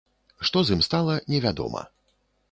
[0.49, 1.83] Што з ім стала, невядома.